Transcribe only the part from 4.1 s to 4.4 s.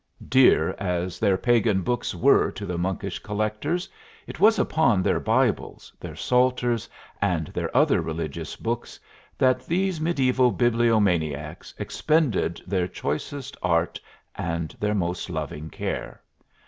it